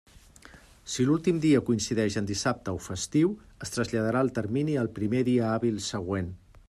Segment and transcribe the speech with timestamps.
[0.93, 3.35] Si l'últim dia coincideix en dissabte o festiu,
[3.67, 6.35] es traslladarà el termini al primer dia hàbil següent.